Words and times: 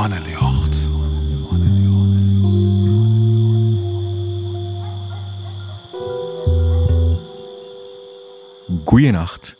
Mannenjocht. 0.00 0.88
Goeienacht. 8.84 9.56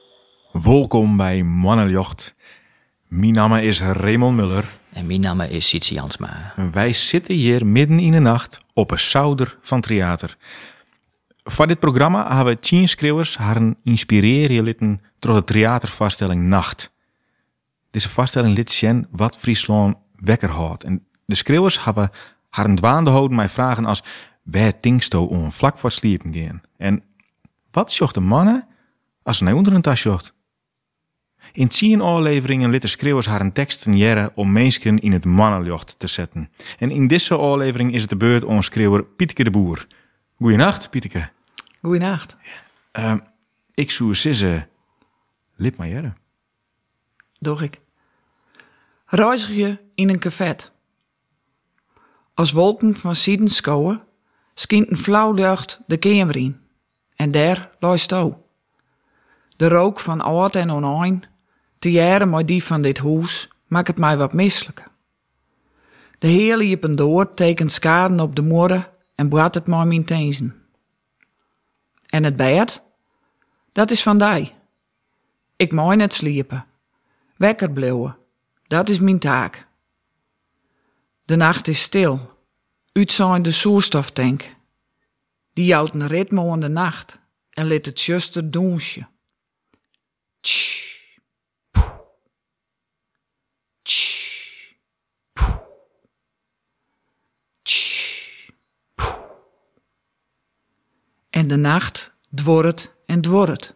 Welkom 0.53 1.17
bij 1.17 1.43
Mannenjocht. 1.43 2.35
Mijn 3.09 3.33
naam 3.33 3.55
is 3.55 3.81
Raymond 3.81 4.37
Muller. 4.37 4.65
En 4.93 5.07
mijn 5.07 5.21
naam 5.21 5.41
is 5.41 5.69
Sitsi 5.69 5.95
Jansma. 5.95 6.55
Wij 6.73 6.93
zitten 6.93 7.35
hier 7.35 7.67
midden 7.67 7.99
in 7.99 8.13
de 8.13 8.19
nacht 8.19 8.61
op 8.75 8.91
een 8.91 8.99
zouder 8.99 9.59
van 9.61 9.81
theater. 9.81 10.37
Voor 11.45 11.67
dit 11.67 11.79
programma 11.79 12.37
hebben 12.37 12.55
we 12.55 12.61
tien 12.61 12.89
schreeuwers 12.89 13.37
haar 13.37 13.75
inspireren 13.85 14.63
litten 14.63 15.01
door 15.19 15.35
de 15.35 15.45
theatervaststelling 15.45 16.43
Nacht. 16.47 16.93
Deze 17.91 18.09
vaststelling 18.09 18.57
liet 18.57 18.71
zien 18.71 19.07
wat 19.11 19.39
Friesland 19.39 19.97
wekker 20.21 20.51
houdt. 20.51 20.85
En 20.85 21.07
de 21.25 21.35
schreeuwers 21.35 21.85
hebben 21.85 22.11
haar 22.49 22.65
een 22.65 22.77
dwaande 22.77 23.11
houden 23.11 23.37
met 23.37 23.53
vragen 23.53 23.85
als 23.85 24.03
waar 24.43 24.81
tinksto 24.81 25.25
om 25.25 25.53
vlak 25.53 25.79
voor 25.79 25.93
sliepen 25.93 26.35
gaan? 26.35 26.63
En 26.77 27.03
wat 27.71 27.93
zocht 27.93 28.15
de 28.15 28.21
mannen 28.21 28.69
als 29.23 29.39
ze 29.39 29.45
naar 29.45 29.55
onder 29.55 29.73
een 29.73 29.83
tas 29.83 30.01
zocht? 30.01 30.35
In 31.53 31.69
tien 31.69 32.01
afleveringen 32.01 32.71
liet 32.71 32.83
de 32.83 32.89
schreeuwers 32.89 33.27
haar 33.27 33.41
een 33.41 33.53
teksten 33.53 33.97
jaren 33.97 34.33
om 34.35 34.53
mensen 34.53 34.99
in 34.99 35.13
het 35.13 35.25
mannenjocht 35.25 35.99
te 35.99 36.07
zetten. 36.07 36.51
En 36.79 36.91
in 36.91 37.07
deze 37.07 37.37
aflevering 37.37 37.95
is 37.95 38.01
het 38.01 38.11
de 38.11 38.17
beurt 38.17 38.45
om 38.45 38.63
schreeuwer 38.63 39.05
Pieteke 39.05 39.45
de 39.45 39.51
Boer. 39.51 39.87
Goeienacht, 40.37 40.91
Pieteke. 40.91 41.29
Goeienacht. 41.81 42.37
Ehm, 42.93 43.19
ik 43.75 43.91
zou 43.91 44.15
sissen, 44.15 44.69
lip 45.57 45.77
maar 45.77 45.89
jaren. 45.89 46.17
Doch 47.39 47.63
ik. 47.63 47.81
Reizig 49.07 49.51
je 49.51 49.79
in 50.01 50.09
een 50.09 50.19
cafet. 50.19 50.71
Als 52.35 52.53
wolken 52.53 52.95
van 52.95 53.15
zieden 53.15 53.49
schouwen, 53.49 54.03
schijnt 54.55 54.91
een 54.91 54.97
flauw 54.97 55.33
lucht 55.33 55.81
de 55.87 55.97
kamer. 55.97 56.55
En 57.17 57.31
daar 57.31 57.71
luist 57.79 58.05
sto. 58.05 58.45
De 59.57 59.69
rook 59.69 60.01
van 60.01 60.21
oud 60.21 60.55
en 60.55 60.71
oneen, 60.71 61.25
te 61.79 61.91
jaren 61.91 62.31
met 62.31 62.49
die 62.49 62.65
van 62.65 62.83
dit 62.83 62.99
huis, 62.99 63.49
maakt 63.67 63.87
het 63.87 63.99
mij 63.99 64.17
wat 64.17 64.33
misselijk. 64.33 64.89
De 66.19 66.29
hele 66.29 66.69
jepen 66.69 66.97
door 66.97 67.35
tekent 67.35 67.73
schade 67.73 68.23
op 68.23 68.37
de 68.37 68.43
morren 68.43 68.89
en 69.15 69.29
braat 69.29 69.55
het 69.55 69.67
mij 69.67 69.85
mijn 69.85 70.05
tenzen. 70.05 70.55
En 72.07 72.25
het 72.25 72.37
bed? 72.37 72.83
Dat 73.73 73.91
is 73.91 74.03
van 74.03 74.19
die. 74.19 74.53
Ik 75.57 75.73
moet 75.73 75.97
net 75.97 76.15
sliepen. 76.15 76.65
Wekker 77.37 77.71
blijven. 77.71 78.17
Dat 78.67 78.89
is 78.89 79.01
mijn 79.01 79.19
taak. 79.19 79.67
De 81.31 81.37
nacht 81.37 81.69
is 81.69 81.83
stil. 81.83 82.39
Uit 82.93 83.13
zijn 83.13 83.43
de 83.43 83.51
zoerstoftank. 83.51 84.57
Die 85.53 85.75
houdt 85.75 85.95
een 85.95 86.07
ritme 86.07 86.51
aan 86.51 86.61
de 86.61 86.69
nacht 86.69 87.19
en 87.51 87.67
liet 87.67 87.87
het 87.87 88.01
juster 88.01 88.51
doensje. 88.51 89.07
Tsch. 90.41 91.19
poeh. 91.71 91.99
Tsch. 93.83 94.73
poeh. 95.33 95.57
Tsch. 97.63 98.51
poeh. 98.95 99.15
En 101.31 101.49
de 101.49 101.57
nacht 101.57 102.13
dworret 102.35 102.95
en 103.07 103.21
dworret. 103.21 103.75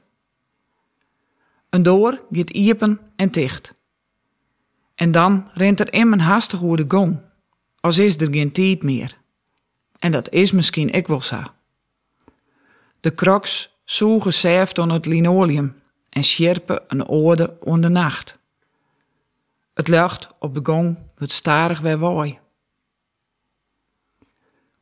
Een 1.71 1.83
door 1.83 2.25
gaat 2.31 2.51
iepen 2.51 3.13
en 3.17 3.31
dicht. 3.31 3.75
En 4.95 5.11
dan 5.11 5.51
rent 5.53 5.81
er 5.81 5.93
immer 5.93 6.21
haastig 6.21 6.63
over 6.63 6.77
de 6.77 6.85
gong, 6.89 7.33
als 7.85 7.99
is 7.99 8.21
er 8.21 8.33
geen 8.33 8.53
tijd 8.53 8.83
meer. 8.83 9.17
En 9.99 10.13
dat 10.13 10.31
is 10.31 10.53
misschien 10.53 10.91
ik 10.91 11.07
wel 11.07 11.23
zo. 11.23 11.43
De 13.01 13.11
kroks 13.11 13.77
zoegen 13.85 14.33
zeft 14.33 14.79
aan 14.79 14.91
het 14.91 15.07
linoleum 15.07 15.81
en 16.09 16.25
scherpen 16.25 16.83
een 16.87 17.07
orde 17.07 17.57
aan 17.65 17.81
de 17.81 17.89
nacht. 17.89 18.39
Het 19.75 19.89
lucht 19.89 20.29
op 20.39 20.55
de 20.55 20.61
gong 20.63 20.99
wordt 21.19 21.33
starig 21.33 21.81
weer 21.81 21.99
waai. 21.99 22.39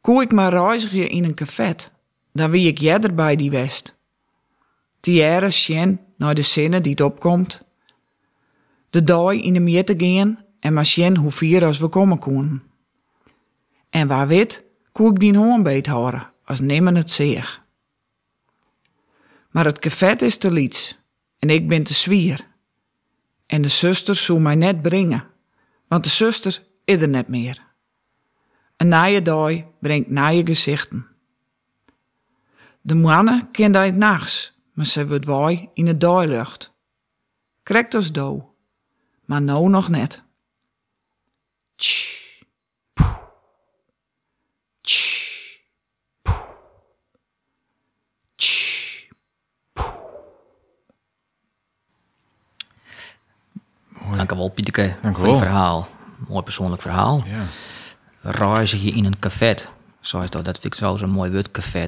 Koe 0.01 0.23
ik 0.23 0.33
maar 0.33 0.53
reizigen 0.53 1.09
in 1.09 1.25
een 1.25 1.35
café, 1.35 1.75
dan 2.33 2.51
wie 2.51 2.67
ik 2.67 2.79
jeder 2.79 3.15
bij 3.15 3.37
die 3.37 3.51
west. 3.51 3.95
Tiare 5.01 5.51
sjen 5.51 6.01
naar 6.17 6.35
de 6.35 6.43
zinnen 6.43 6.83
die 6.83 6.93
het 6.93 7.01
opkomt. 7.01 7.63
De 8.91 9.05
dag 9.05 9.33
in 9.33 9.53
de 9.53 9.61
meer 9.61 9.85
te 9.85 9.95
gaan 9.99 10.45
en 10.61 10.73
maar 10.73 10.87
sjen 10.87 11.17
hoe 11.17 11.31
vier 11.31 11.65
als 11.65 11.79
we 11.79 11.89
komen 11.89 12.19
konden. 12.19 12.71
En 13.93 14.09
waar 14.09 14.27
weet, 14.27 14.63
koe 14.93 15.11
ik 15.11 15.19
die 15.19 15.37
hoorn 15.37 15.63
beet 15.63 15.87
houden, 15.87 16.33
als 16.45 16.61
nemen 16.61 16.95
het 16.95 17.11
zeer. 17.11 17.63
Maar 19.51 19.65
het 19.65 19.79
café 19.79 20.11
is 20.11 20.37
te 20.37 20.51
liets 20.51 20.99
en 21.39 21.51
ik 21.51 21.69
ben 21.69 21.83
te 21.83 21.95
zwier. 21.95 22.47
En 23.47 23.63
de 23.63 23.69
zuster 23.69 24.15
zou 24.15 24.41
mij 24.41 24.55
net 24.55 24.83
brengen, 24.83 25.25
want 25.89 26.05
de 26.05 26.11
zuster 26.11 26.63
is 26.85 27.01
er 27.01 27.09
net 27.09 27.29
meer. 27.29 27.63
Een 28.77 28.89
naaie 28.89 29.23
dag 29.23 29.53
brengt 29.81 30.11
naaie 30.11 30.47
gezichten. 30.47 31.07
De 32.81 32.95
mannen 32.95 33.51
kennen 33.51 33.83
het 33.83 33.97
nachts, 33.97 34.59
maar 34.73 34.87
ze 34.87 35.07
wordt 35.07 35.25
waai 35.25 35.69
in 35.75 35.85
de 35.85 35.97
daglucht. 35.97 36.73
Krekt 37.63 37.95
als 37.95 38.13
do, 38.13 38.55
maar 39.25 39.43
nou 39.43 39.69
nog 39.69 39.89
net. 39.89 40.23
Tsch, 41.77 42.43
poeh. 42.95 43.19
Tsch, 44.81 45.59
poeh. 46.23 46.57
Tsch. 48.37 49.11
Wel, 55.03 55.11
u 55.11 55.15
voor 55.15 55.29
je 55.29 55.37
verhaal. 55.37 55.89
Mooi 56.29 56.43
persoonlijk 56.43 56.83
verhaal. 56.83 57.25
Ja. 57.27 57.45
Reizig 58.31 58.83
je 58.83 58.91
in 58.91 59.05
een 59.05 59.19
café. 59.19 59.55
Zoals 60.01 60.31
dat, 60.31 60.45
dat 60.45 60.55
vind 60.59 60.65
ik 60.73 60.75
trouwens 60.75 61.03
een 61.05 61.11
mooi 61.11 61.31
woord, 61.31 61.51
café. 61.51 61.87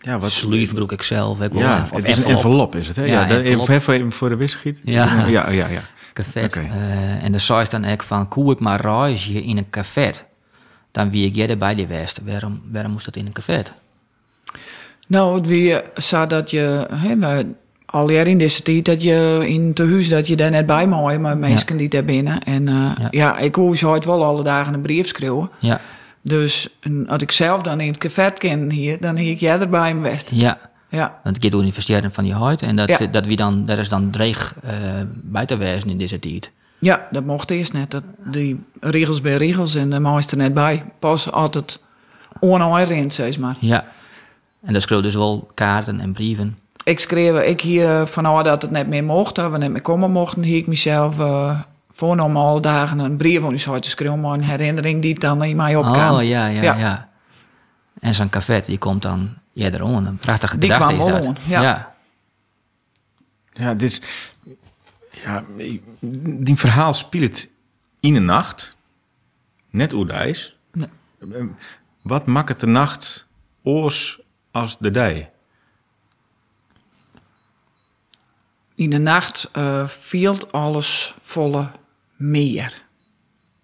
Ja, 0.00 0.18
wat 0.18 0.30
Sluif 0.30 0.74
broek 0.74 0.92
ik 0.92 1.02
zelf. 1.02 1.40
Ik 1.40 1.52
Ja, 1.52 1.82
of 1.82 1.90
het 1.90 2.04
is 2.04 2.16
een 2.16 2.22
envelop. 2.24 2.36
envelop 2.36 2.74
is 2.74 2.86
het, 2.88 2.96
hè? 2.96 3.04
Ja, 3.04 3.12
Ja, 3.12 3.28
envelop. 3.28 3.68
even 3.68 3.82
voor, 3.82 4.12
voor 4.12 4.28
de 4.28 4.36
wisgiet. 4.36 4.80
Ja. 4.84 5.26
ja, 5.26 5.50
ja. 5.50 5.66
ja. 5.66 5.80
Café. 6.12 6.44
Oké. 6.44 6.60
Eh, 6.60 7.24
en 7.24 7.30
dan 7.30 7.40
zei 7.40 7.64
ze 7.64 7.70
dan 7.80 7.84
ook 7.92 8.02
van, 8.02 8.28
koe 8.28 8.52
ik 8.52 8.60
maar 8.60 8.80
reizen 8.80 9.42
in 9.42 9.56
een 9.56 9.70
café. 9.70 10.10
Dan 10.90 11.10
wie 11.10 11.26
ik 11.26 11.34
jij 11.34 11.58
bij 11.58 11.74
die 11.74 11.86
west. 11.86 12.20
Waarom, 12.24 12.62
waarom 12.72 12.92
moest 12.92 13.04
dat 13.04 13.16
in 13.16 13.26
een 13.26 13.32
café? 13.32 13.62
Nou, 15.06 15.34
het 15.36 15.46
weer 15.46 15.84
zo 15.96 16.26
dat 16.26 16.50
je, 16.50 16.86
hè, 16.92 17.16
maar 17.16 17.42
al 17.92 18.10
jaar 18.10 18.26
in 18.26 18.38
deze 18.38 18.62
tijd, 18.62 18.84
dat 18.84 19.02
je 19.02 19.42
in 19.46 19.68
het 19.68 19.78
huis, 19.78 20.08
dat 20.08 20.26
je 20.26 20.36
daar 20.36 20.50
net 20.50 20.66
bij 20.66 20.86
moet, 20.86 21.18
maar 21.20 21.38
mensen 21.38 21.76
die 21.76 21.88
daar 21.88 22.04
binnen. 22.04 22.42
En 22.42 22.68
eh, 22.68 22.74
Ja. 22.74 23.08
ja. 23.10 23.38
ik 23.38 23.54
hoef 23.54 23.80
het 23.94 24.04
wel 24.04 24.24
alle 24.24 24.42
dagen 24.42 24.74
een 24.74 24.80
brief 24.82 25.06
schrijven. 25.06 25.50
Ja, 25.58 25.80
Dus 26.22 26.76
en 26.80 27.08
als 27.08 27.22
ik 27.22 27.30
zelf 27.30 27.62
dan 27.62 27.80
in 27.80 27.88
het 27.88 27.98
café 27.98 28.30
ken 28.30 28.70
hier, 28.70 29.00
dan 29.00 29.16
hier 29.16 29.32
ik 29.32 29.40
jij 29.40 29.58
erbij 29.60 29.90
in 29.90 30.00
West. 30.00 30.28
ja. 30.30 30.58
Ja, 30.88 31.20
Want 31.24 31.36
gaat 31.42 31.52
door 31.52 31.64
investeren 31.64 32.12
van 32.12 32.26
je 32.26 32.34
huid. 32.34 32.62
En 32.62 32.76
dat, 32.76 32.98
Ja. 32.98 33.06
dat, 33.06 33.26
wie 33.26 33.36
dan, 33.36 33.66
dat 33.66 33.78
is 33.78 33.88
dan 33.88 34.10
dreig 34.10 34.54
eh 34.62 34.72
bij 35.14 35.46
te 35.46 35.56
in 35.90 35.98
deze 35.98 36.18
tijd. 36.18 36.50
ja 36.78 37.06
dat 37.10 37.24
mocht 37.24 37.50
eerst 37.50 37.72
net. 37.72 37.90
Dat, 37.90 38.02
die 38.24 38.60
regels 38.80 39.20
bij 39.20 39.36
regels 39.36 39.74
en 39.74 39.90
de 39.90 40.00
meester 40.00 40.36
net 40.36 40.54
bij. 40.54 40.84
Pas 40.98 41.30
altijd 41.32 41.82
online 42.40 42.84
rent, 42.94 43.12
zeg 43.12 43.38
maar. 43.38 43.56
Ja. 43.60 43.84
En 44.62 44.72
dat 44.72 44.82
schreef 44.82 45.00
dus 45.00 45.14
wel 45.14 45.50
kaarten 45.54 46.00
en 46.00 46.12
brieven. 46.12 46.58
Ik 46.84 47.00
schreef, 47.00 47.42
ik 47.42 47.60
hier 47.60 48.06
vanuit 48.06 48.44
dat 48.44 48.62
het 48.62 48.70
net 48.70 48.88
meer 48.88 49.04
mocht, 49.04 49.34
dat 49.34 49.50
we 49.50 49.58
net 49.58 49.70
meer 49.70 49.80
komen 49.80 50.10
mochten, 50.10 50.42
hier 50.42 50.56
ik 50.56 50.66
mezelf 50.66 51.18
uh, 51.18 51.60
voornomen 51.92 52.42
alle 52.42 52.60
dagen 52.60 52.98
een 52.98 53.16
brief 53.16 53.40
van 53.40 53.52
u 53.52 53.58
te 53.58 53.90
schrijven, 53.90 54.20
maar 54.20 54.32
een 54.32 54.44
herinnering 54.44 55.02
die 55.02 55.18
dan 55.18 55.44
in 55.44 55.56
mij 55.56 55.76
opkwam. 55.76 56.14
Oh, 56.14 56.22
ja, 56.22 56.46
ja, 56.46 56.62
Ja. 56.62 56.76
ja. 56.76 57.10
En 58.00 58.14
zo'n 58.14 58.28
café, 58.28 58.60
die 58.60 58.78
komt 58.78 59.02
dan 59.02 59.34
jij 59.52 59.72
erom. 59.72 60.06
Een 60.06 60.16
prachtige 60.16 60.58
Die 60.58 60.70
gedachte 60.70 60.94
kwam 60.94 61.06
is 61.06 61.12
dat. 61.12 61.22
gewoon, 61.22 61.36
ja. 61.46 61.62
ja. 61.62 61.94
Ja, 63.52 63.74
dit 63.74 63.90
is... 63.90 64.02
Ja, 65.10 65.44
die 66.00 66.56
verhaal 66.56 66.94
speelt 66.94 67.46
in 68.00 68.14
de 68.14 68.20
nacht. 68.20 68.76
Net 69.70 69.92
hoe 69.92 70.34
Wat 72.02 72.26
maakt 72.26 72.48
het 72.48 72.60
de 72.60 72.66
nacht 72.66 73.26
oors 73.62 74.20
als 74.50 74.78
de 74.78 74.90
dij? 74.90 75.31
In 78.82 78.90
de 78.90 78.98
nacht 78.98 79.50
uh, 79.56 79.88
viel 79.88 80.50
alles 80.50 81.14
volle 81.20 81.70
meer. 82.16 82.82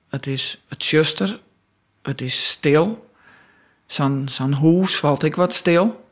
Het 0.09 0.27
is 0.27 0.63
het 0.69 0.85
zuster, 0.85 1.41
het 2.03 2.21
is 2.21 2.49
stil. 2.49 3.11
Zo'n 3.87 4.29
zo'n 4.29 4.53
huis 4.53 4.97
valt 4.97 5.23
ik 5.23 5.35
wat 5.35 5.55
stil. 5.55 6.05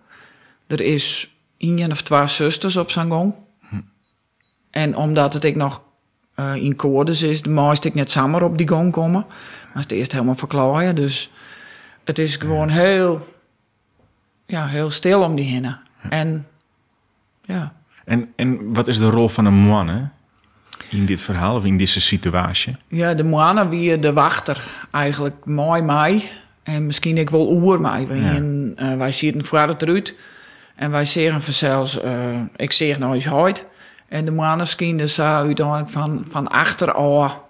Er 0.67 0.81
is 0.81 1.37
één 1.57 1.91
of 1.91 2.03
twee 2.03 2.27
zusters 2.27 2.77
op 2.77 2.91
zijn 2.91 3.11
gang. 3.11 3.35
En 4.71 4.97
omdat 4.97 5.33
het 5.33 5.45
ik 5.45 5.57
nog 5.57 5.83
eh, 6.35 6.55
in 6.55 6.77
codes 6.77 7.23
is 7.23 7.43
de 7.43 7.51
meeste 7.51 7.89
ik 7.89 7.95
net 7.95 8.11
samen 8.11 8.43
op 8.43 8.59
die 8.59 8.69
gang 8.69 8.93
komen. 8.93 9.27
Maar 9.73 9.83
het 9.83 9.93
eerst 9.93 10.13
helemaal 10.13 10.35
verklaaien. 10.35 10.95
Dus 10.95 11.31
het 12.05 12.19
is 12.19 12.37
gewoon 12.37 12.69
heel, 12.69 13.29
ja, 14.47 14.67
heel 14.67 14.91
stil 14.91 15.23
om 15.23 15.35
die 15.35 15.45
heen. 15.45 15.77
En 16.11 16.47
ja. 17.45 17.75
En, 18.07 18.33
en 18.37 18.73
wat 18.75 18.89
is 18.89 18.99
de 18.99 19.09
rol 19.09 19.29
van 19.29 19.45
een 19.45 19.55
hè? 19.89 20.03
in 20.91 21.07
dit 21.07 21.23
verhaal 21.23 21.57
of 21.57 21.65
in 21.65 21.77
deze 21.77 22.01
situatie? 22.01 22.77
Ja, 22.89 23.15
de 23.15 23.25
mannen 23.25 23.69
wie 23.69 23.99
de 23.99 24.13
wachter 24.13 24.65
eigenlijk 24.91 25.45
mooi 25.45 25.83
mij. 25.83 26.31
En 26.63 26.87
misschien 26.87 27.17
ik 27.19 27.31
wel 27.31 27.51
oer 27.53 27.81
mij. 27.81 28.07
Wij, 28.09 28.19
Ja. 28.19 28.35
eh, 28.77 28.97
wij 28.97 29.13
zitten 29.13 29.45
voor 29.45 29.59
het 29.59 29.83
eruit. 29.83 30.15
En 30.75 30.91
wij 30.91 31.05
zeggen 31.05 31.43
vanzelfs, 31.43 32.01
eh, 32.01 32.41
ik 32.57 32.73
zeg 32.73 32.99
nou 32.99 33.15
eens 33.15 33.25
huid. 33.27 33.67
En 34.09 34.25
de 34.25 34.31
mannen 34.33 34.67
schieten 34.67 35.09
ze 35.11 35.23
uiteindelijk 35.23 35.89
van, 35.91 36.25
van 36.29 36.49
achter 36.49 36.93
al 36.93 37.45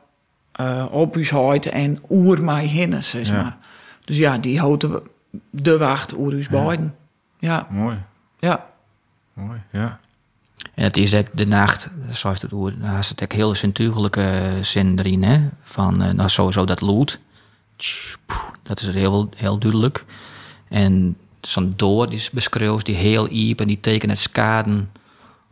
eh, 0.52 0.86
op 0.90 1.14
uw 1.14 1.24
huid 1.30 1.66
en 1.66 1.98
oer 2.10 2.42
mij 2.42 2.66
heen, 2.66 3.02
zeg 3.04 3.28
Ja. 3.28 3.42
maar. 3.42 3.56
Dus 4.04 4.16
ja, 4.18 4.38
die 4.38 4.58
houden 4.58 5.00
de 5.50 5.78
wacht 5.78 6.14
oer 6.16 6.32
uw 6.32 6.44
beiden. 6.50 6.94
Ja, 7.38 7.66
Mooi, 7.70 7.98
ja. 8.38 8.66
mooi, 9.32 9.60
ja. 9.72 9.98
En 10.74 10.84
het 10.84 10.96
is 10.96 11.10
de 11.10 11.46
nacht, 11.46 11.88
zoals 12.10 12.42
het 12.42 12.50
woord, 12.50 12.80
daar 12.80 12.98
is 12.98 13.08
het 13.08 13.32
heel 13.32 13.54
zintuigelijke 13.54 14.58
zin 14.60 14.98
erin, 14.98 15.22
hè? 15.22 15.48
Van, 15.62 16.02
eh, 16.02 16.12
nou 16.12 16.28
sowieso 16.28 16.64
dat 16.64 16.80
lood. 16.80 17.18
Dat 18.62 18.80
is 18.80 18.94
heel, 18.94 19.28
heel 19.36 19.58
duidelijk. 19.58 20.04
En 20.68 21.16
zo'n 21.40 21.72
door 21.76 22.06
die 22.08 22.18
is 22.18 22.30
beschreven, 22.30 22.78
die 22.78 22.94
heel 22.94 23.30
iep 23.30 23.60
en 23.60 23.66
die 23.66 23.80
tekent 23.80 24.10
het 24.10 24.20
skaden 24.20 24.90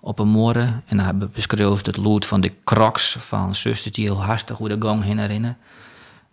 op 0.01 0.19
een 0.19 0.29
morgen. 0.29 0.83
En 0.87 0.97
dan 0.97 1.31
beschreven 1.33 1.73
het 1.73 1.97
lood 1.97 2.27
van 2.27 2.41
de 2.41 2.53
crocs 2.65 3.17
van 3.19 3.55
zusters 3.55 3.95
die 3.95 4.05
heel 4.05 4.23
hastig 4.23 4.56
hoe 4.56 4.69
de 4.69 4.77
gang 4.79 5.05
herinneren. 5.05 5.56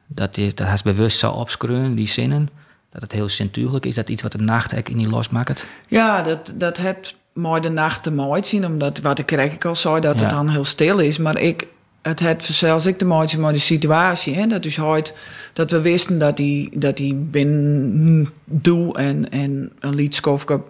Dat 0.08 0.38
is, 0.38 0.56
dat 0.56 0.68
is 0.68 0.82
bewust 0.82 1.20
zo 1.20 1.32
opschreeuwen, 1.32 1.96
die 1.96 2.08
zinnen. 2.08 2.50
Dat 2.90 3.02
het 3.02 3.12
heel 3.12 3.30
zintuigelijk 3.30 3.86
is. 3.86 3.96
Dat 3.96 4.10
iets 4.10 4.22
wat 4.22 4.32
de 4.32 4.38
nacht 4.38 4.90
in 4.90 4.98
die 4.98 5.10
losmaakt. 5.10 5.66
Ja, 5.88 6.22
dat, 6.22 6.54
dat 6.56 6.78
het 6.78 7.16
mooi 7.34 7.62
de 7.62 7.70
nacht 7.70 8.04
te 8.04 8.12
mooi 8.12 8.44
zien. 8.44 8.66
Omdat, 8.66 9.00
wat 9.00 9.20
ik 9.20 9.32
ik 9.32 9.66
al 9.66 9.76
zei, 9.76 10.00
dat 10.00 10.20
het 10.20 10.30
dan 10.30 10.50
heel 10.50 10.64
stil 10.64 11.00
is. 11.00 11.18
Maar 11.18 11.40
ik, 11.40 11.68
het 12.02 12.20
het 12.20 12.44
zelfs 12.44 12.86
ik 12.86 13.00
de 13.00 13.06
mooi 13.06 13.28
zien 13.28 13.42
met 13.42 13.54
de 13.54 13.60
situatie. 13.60 14.36
Hè? 14.36 14.48
Dat 14.48 14.66
is 14.66 14.80
ooit, 14.80 15.16
dat 15.54 15.72
we 15.72 15.82
wisten 15.82 16.20
dat 16.20 16.38
hij 16.38 16.70
dat 16.74 16.98
die 16.98 17.14
binnen 17.14 18.30
doe 18.46 18.98
en, 18.98 19.32
en 19.32 19.72
een 19.80 19.96
liedskofke, 19.96 20.62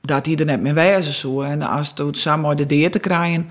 dat 0.00 0.26
hij 0.26 0.36
er 0.36 0.44
net 0.44 0.60
mee 0.60 0.72
wezen 0.72 1.12
zou. 1.12 1.46
En 1.46 1.62
als 1.62 1.92
het 1.94 2.16
samen 2.16 2.56
de 2.56 2.66
deur 2.66 2.90
te 2.90 2.98
krijgen, 2.98 3.48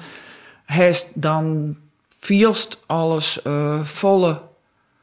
heeft 0.65 1.11
dan 1.13 1.75
vielst 2.19 2.79
alles 2.85 3.41
eh, 3.41 3.79
volle 3.83 4.41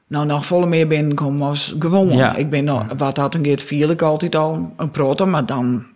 nou, 0.06 0.26
nog 0.26 0.46
volle 0.46 0.66
meer 0.66 0.86
binnenkomen 0.86 1.48
als 1.48 1.76
gewoon. 1.78 2.16
Ja. 2.16 2.36
Ik 2.36 2.50
ben 2.50 2.64
nog, 2.64 2.84
wat 2.96 3.14
dat 3.14 3.34
een 3.34 3.42
keer 3.42 3.58
viel 3.58 3.90
ik 3.90 4.02
altijd 4.02 4.34
al 4.34 4.72
een 4.76 4.90
proto, 4.90 5.26
maar 5.26 5.46
dan, 5.46 5.86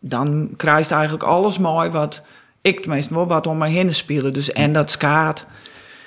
dan 0.00 0.50
krijgt 0.56 0.90
eigenlijk 0.90 1.22
alles 1.22 1.58
mooi 1.58 1.90
wat 1.90 2.22
ik 2.62 2.80
tenminste 2.80 3.14
wel 3.14 3.26
wat 3.26 3.46
om 3.46 3.58
mij 3.58 3.70
heen 3.70 3.94
spelen. 3.94 4.32
Dus 4.32 4.52
en 4.52 4.72
dat 4.72 4.90
skaat. 4.90 5.46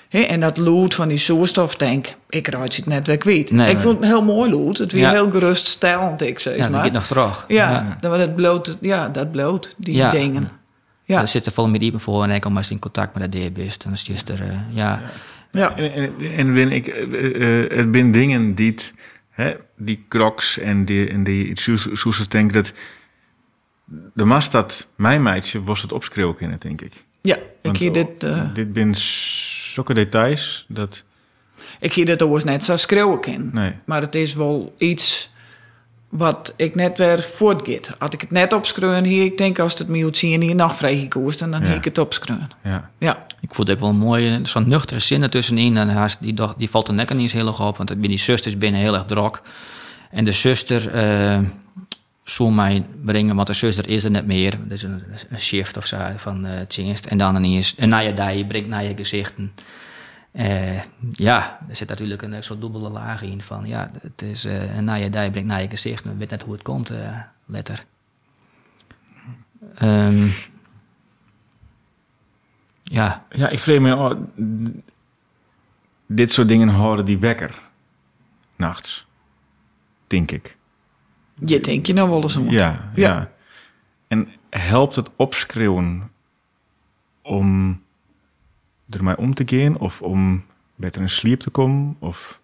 hè, 0.10 0.20
en 0.20 0.40
dat 0.40 0.58
lood 0.58 0.94
van 0.94 1.08
die 1.08 1.18
zoerstoftank. 1.18 2.16
Ik 2.30 2.48
raad 2.48 2.76
het 2.76 2.86
net 2.86 3.08
weer 3.08 3.18
kwijt. 3.18 3.52
Nee, 3.52 3.68
ik 3.68 3.74
maar- 3.74 3.82
vond 3.84 3.98
het 4.00 4.08
heel 4.08 4.24
mooi 4.24 4.50
lood. 4.52 4.78
Het 4.78 4.92
was 4.92 5.02
Ja. 5.02 5.12
heel 5.12 5.32
geruststellend, 5.32 6.22
ik 6.22 6.40
zeg 6.40 6.56
Ja, 6.56 6.62
dat 6.62 6.72
maar. 6.72 6.84
gaat 6.84 6.92
nog 6.92 7.06
terug. 7.06 7.46
ja, 7.48 7.98
dat 8.00 8.12
dat 8.18 8.36
bloot, 8.36 8.78
ja, 8.82 9.10
dat 9.10 9.32
bloot, 9.32 9.76
die 9.78 9.96
Ja. 9.96 10.10
dingen. 10.12 10.50
Ja, 11.04 11.22
Er 11.22 11.28
zit 11.28 11.46
er 11.46 11.52
vol 11.52 11.68
meer 11.70 11.80
dieper 11.80 12.00
voor 12.00 12.24
en 12.24 12.30
ik 12.32 12.42
kom 12.42 12.58
je 12.58 12.74
in 12.74 12.80
contact 12.80 13.14
met 13.14 13.32
de 13.32 13.52
bent. 13.52 13.84
Dan 13.84 13.92
is 13.92 14.08
het 14.08 14.30
er, 14.30 14.42
eh, 14.42 14.48
ja. 14.70 15.02
ja. 15.52 15.76
En, 15.76 15.94
en, 15.94 16.14
en 16.38 16.54
ben 16.54 16.72
ik, 16.72 16.88
eh, 16.88 17.64
eh, 17.64 17.72
het 17.78 17.92
zijn 17.92 18.12
dingen 18.12 18.56
die, 18.56 18.72
het, 18.72 18.94
hè, 19.30 19.54
die 19.78 20.06
crocs 20.10 20.58
en 20.60 20.86
die, 20.86 21.10
en 21.10 21.24
die 21.24 21.52
soeser 21.94 22.28
tank, 22.28 22.54
dat 22.54 22.74
de 24.14 24.26
mast 24.26 24.52
dat 24.52 24.88
mijn 24.96 25.24
meidje 25.24 25.64
was 25.64 25.82
het 25.82 25.92
opschreeuwen 25.92 26.56
denk 26.60 26.82
ik. 26.82 27.06
ja. 27.22 27.38
ik 27.62 27.78
hier 27.78 27.94
dit, 27.94 28.24
eh, 28.24 28.54
Dit 28.54 28.68
zijn 28.74 28.96
zulke 28.96 29.94
details 29.94 30.66
dat, 30.68 31.04
ik 31.80 31.94
hier 31.94 32.06
dit 32.06 32.22
overigens 32.22 32.52
net 32.52 32.64
zo 32.64 32.76
schreeuwen 32.76 33.20
kan. 33.20 33.50
nee. 33.54 33.74
Maar 33.86 34.02
het 34.02 34.16
is 34.16 34.34
wel 34.34 34.74
iets 34.78 35.30
wat 36.10 36.54
ik 36.56 36.76
net 36.76 36.98
weer 36.98 37.22
voortgeet. 37.24 37.92
Had 37.98 38.14
ik 38.14 38.22
het 38.22 38.32
net 38.32 38.54
opschreeuwen 38.54 39.04
hier, 39.04 39.24
ik 39.26 39.38
denk 39.38 39.60
als 39.60 39.78
het 39.78 39.88
me 39.88 40.04
moet 40.04 40.18
zien 40.18 40.42
hier 40.42 40.56
nog 40.56 40.76
vrij 40.76 40.98
gekoest, 40.98 41.40
dan 41.40 41.50
Ja. 41.52 41.60
heb 41.62 41.78
ik 41.78 41.84
het 41.86 41.98
opschreeuwen. 41.98 42.50
Ja, 42.64 42.90
Ja, 42.98 43.26
Ik 43.40 43.54
vond 43.54 43.68
het 43.68 43.80
wel 43.80 43.94
mooi, 43.94 44.34
eh, 44.34 44.40
zo'n 44.44 44.68
nuchtere 44.68 45.00
zin 45.00 45.22
ertussenin. 45.24 45.78
En 45.78 45.90
haast, 45.90 46.18
die, 46.22 46.34
dag- 46.34 46.56
die 46.58 46.70
valt 46.70 46.86
de 46.86 46.92
nek 46.94 47.10
niet 47.14 47.22
eens 47.22 47.34
heel 47.34 47.48
erg 47.48 47.62
op, 47.68 47.78
want 47.78 48.02
die 48.02 48.18
zusters 48.18 48.58
binnen 48.58 48.82
heel 48.82 48.94
erg 48.94 49.06
drok. 49.06 49.42
En 50.12 50.26
de 50.26 50.32
zuster 50.32 50.88
eh 50.94 51.40
zou 52.24 52.52
mij 52.52 52.86
brengen, 53.02 53.36
want 53.36 53.48
de 53.48 53.54
zuster 53.54 53.90
is 53.90 54.04
er 54.04 54.12
net 54.12 54.26
meer. 54.26 54.58
Dat 54.64 54.72
is 54.72 54.84
een, 54.84 55.04
shift 55.38 55.78
of 55.78 55.86
zo 55.86 55.98
van 56.16 56.46
eh 56.46 56.58
het 56.58 56.76
dienst. 56.76 57.06
En 57.06 57.18
dan 57.18 57.36
ineens 57.36 57.74
een 57.78 57.90
naaie 57.90 58.14
dij, 58.14 58.46
brengt 58.46 58.70
naar 58.70 58.84
je 58.84 58.96
gezichten. 58.96 59.52
Eh, 60.32 60.82
ja, 61.12 61.60
er 61.68 61.76
zit 61.76 61.88
natuurlijk 61.88 62.22
een 62.22 62.44
soort 62.44 62.62
dubbele 62.62 62.90
laag 62.90 63.22
in 63.22 63.42
van 63.42 63.68
ja, 63.68 63.92
het 64.02 64.22
is 64.22 64.46
eh, 64.46 64.78
een 64.78 65.12
dij, 65.12 65.32
brengt 65.32 65.50
naar 65.50 65.62
je 65.62 65.70
gezichten. 65.70 66.12
Ik 66.12 66.18
weet 66.18 66.30
net 66.30 66.44
hoe 66.44 66.54
het 66.54 66.62
komt, 66.62 66.90
eh, 66.90 67.20
letter. 67.46 67.84
Ehm, 69.76 70.28
ja, 72.84 73.26
ja 73.30 73.50
ik 73.50 73.60
vreemd 73.60 73.82
me, 73.82 73.96
oh, 73.96 74.22
dit 76.06 76.32
soort 76.32 76.48
dingen 76.48 76.68
houden 76.68 77.06
die 77.06 77.20
wekker, 77.20 77.62
nachts, 78.56 79.06
denk 80.08 80.32
ik. 80.32 80.58
Je 81.46 81.60
denkt 81.60 81.88
je 81.88 81.94
nou 81.94 82.10
wel 82.10 82.22
eens 82.22 82.36
om. 82.36 82.50
Ja, 82.50 82.90
ja. 82.96 83.08
Ja. 83.14 83.32
En 84.08 84.28
helpt 84.50 84.96
het 84.96 85.10
opschreeuwen 85.16 86.12
om 87.22 87.82
ermee 88.90 89.18
om 89.18 89.34
te 89.34 89.44
gaan 89.46 89.78
of 89.78 90.02
om 90.02 90.44
beter 90.76 91.02
in 91.02 91.10
slaap 91.10 91.40
te 91.40 91.50
komen? 91.50 91.96
Of, 92.00 92.40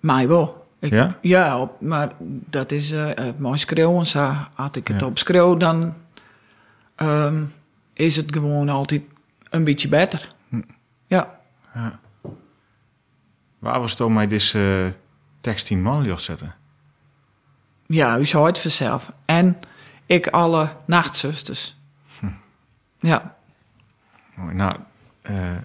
Mij 0.00 0.28
wel. 0.28 0.66
Ik- 0.80 0.90
Ja? 0.90 1.18
Ja, 1.20 1.60
op- 1.60 1.80
maar 1.80 2.12
dat 2.50 2.72
is 2.72 2.90
eh 2.92 3.28
eh, 3.28 3.34
mooi 3.38 3.58
schreeuwen. 3.58 4.06
Zo. 4.06 4.34
Als 4.54 4.70
ik 4.72 4.88
het 4.88 5.00
Ja. 5.00 5.06
opschreeuw, 5.06 5.56
dan 5.56 5.94
ehm, 6.94 7.44
is 7.92 8.16
het 8.16 8.32
gewoon 8.32 8.68
altijd 8.68 9.02
een 9.50 9.64
beetje 9.64 9.88
beter. 9.88 10.34
Hm. 10.48 10.60
Ja. 11.06 11.36
waar 13.58 13.80
was 13.80 13.94
toen 13.94 14.12
mij 14.12 14.26
deze 14.26 14.84
eh, 14.86 14.92
tekst 15.40 15.70
in 15.70 15.82
man 15.82 16.04
zetten? 16.20 16.54
Ja, 17.88 18.18
u 18.18 18.26
zou 18.26 18.46
het 18.46 18.58
vanzelf. 18.58 19.12
En 19.24 19.58
ik 20.06 20.26
alle 20.26 20.68
nachtzusters. 20.86 21.76
Hm. 22.18 22.26
Ja. 23.00 23.36
Mooi. 24.34 24.54
Nou, 24.54 24.72
eh, 25.22 25.56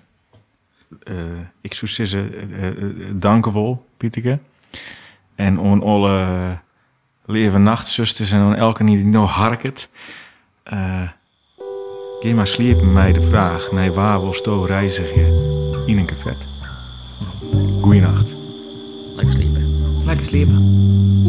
eh, 1.04 1.16
ik 1.62 1.74
zou 1.74 1.92
zeggen, 1.92 2.52
eh, 2.52 2.68
eh, 2.68 2.76
dank 3.12 3.46
wel, 3.46 3.86
Pieteke. 3.98 4.40
En 5.36 5.60
on 5.60 5.84
alle 5.84 6.58
leven 7.26 7.64
nachtzusters 7.64 8.32
en 8.32 8.46
on 8.46 8.56
elke 8.56 8.84
die 8.84 9.06
nog 9.06 9.32
harket. 9.32 9.90
Eh 10.64 11.10
geef 12.24 12.36
maar 12.36 12.48
sliep 12.48 12.82
mij 12.82 13.14
de 13.14 13.22
vraag, 13.22 13.72
naar 13.72 13.94
waar 13.94 14.22
wil 14.22 14.34
sto 14.34 14.64
reizigen 14.64 15.22
je 15.22 15.84
in 15.86 15.98
een 15.98 16.06
café? 16.06 16.38
Goeienacht. 17.82 18.36
lekker 19.16 19.34
sliepen. 19.34 20.06
Lekker 20.06 20.26
slapen. 20.26 21.23